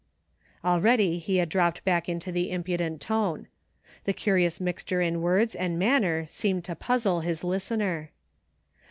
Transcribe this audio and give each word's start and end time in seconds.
Already 0.65 1.19
he 1.19 1.35
had 1.37 1.47
dropped 1.47 1.83
back 1.83 2.09
into 2.09 2.31
the 2.31 2.49
impudent 2.49 2.99
tone. 2.99 3.45
The 4.05 4.13
curious 4.13 4.59
mixture 4.59 4.99
in 4.99 5.21
words 5.21 5.53
and 5.53 5.77
manner 5.77 6.25
seemed 6.27 6.65
to 6.65 6.75
puzzle 6.75 7.19
his 7.19 7.43
listener. 7.43 8.09